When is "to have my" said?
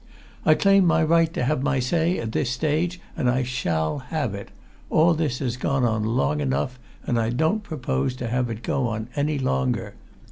1.35-1.79